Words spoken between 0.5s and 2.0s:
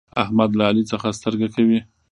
له علي څخه سترګه کوي.